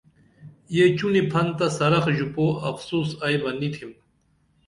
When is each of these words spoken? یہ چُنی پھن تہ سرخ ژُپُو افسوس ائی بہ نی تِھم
یہ 0.75 0.85
چُنی 0.97 1.21
پھن 1.31 1.47
تہ 1.57 1.67
سرخ 1.77 2.05
ژُپُو 2.17 2.45
افسوس 2.69 3.09
ائی 3.25 3.37
بہ 3.43 3.51
نی 3.59 3.69
تِھم 3.73 3.91